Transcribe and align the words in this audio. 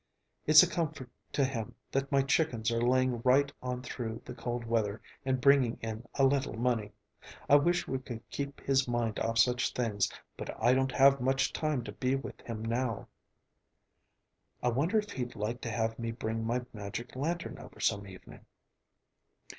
It's 0.47 0.63
a 0.63 0.67
comfort 0.67 1.11
to 1.33 1.45
him 1.45 1.75
that 1.91 2.11
my 2.11 2.23
chickens 2.23 2.71
are 2.71 2.81
laying 2.81 3.21
right 3.21 3.51
on 3.61 3.83
through 3.83 4.23
the 4.25 4.33
cold 4.33 4.65
weather 4.65 4.99
and 5.25 5.39
bringing 5.39 5.77
in 5.79 6.07
a 6.15 6.23
little 6.25 6.55
money. 6.57 6.93
I 7.47 7.57
wish 7.57 7.87
we 7.87 7.99
could 7.99 8.27
keep 8.31 8.61
his 8.61 8.87
mind 8.87 9.19
off 9.19 9.37
such 9.37 9.73
things, 9.73 10.09
but 10.37 10.59
I 10.59 10.73
don't 10.73 10.91
have 10.91 11.21
much 11.21 11.53
time 11.53 11.83
to 11.83 11.91
be 11.91 12.15
with 12.15 12.41
him 12.41 12.65
now." 12.65 13.09
"I 14.63 14.69
wonder 14.69 14.97
if 14.97 15.11
he'd 15.11 15.35
like 15.35 15.61
to 15.61 15.69
have 15.71 15.99
me 15.99 16.11
bring 16.11 16.43
my 16.47 16.65
magic 16.73 17.15
lantern 17.15 17.59
over 17.59 17.79
some 17.79 18.07
evening?" 18.07 18.47